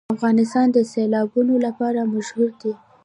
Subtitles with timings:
[0.15, 2.73] افغانستان د سیلابونه لپاره مشهور دی.